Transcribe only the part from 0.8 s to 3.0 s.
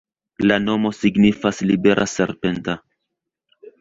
signifas libera-serpenta.